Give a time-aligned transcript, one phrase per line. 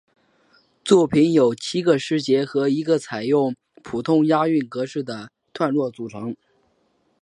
[0.83, 6.35] 作品由七个诗节和一个采用普通押韵格式的段落组成。